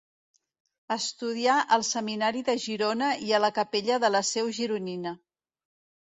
[0.93, 5.13] Estudià al Seminari de Girona i a la Capella de la Seu Gironina.